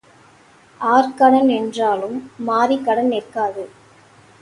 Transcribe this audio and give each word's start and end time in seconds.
R 0.81 1.13
கடன் 1.13 1.45
நின்றாலும் 1.45 2.17
மாரி 2.39 2.77
கடன் 2.83 3.07
நிற்காது. 3.07 3.65